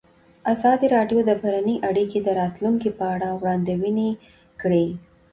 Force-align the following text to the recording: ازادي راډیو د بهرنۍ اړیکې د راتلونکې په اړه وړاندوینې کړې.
ازادي 0.53 0.87
راډیو 0.95 1.19
د 1.25 1.31
بهرنۍ 1.41 1.75
اړیکې 1.89 2.19
د 2.23 2.29
راتلونکې 2.41 2.89
په 2.97 3.05
اړه 3.15 3.27
وړاندوینې 3.39 4.09
کړې. 4.61 4.85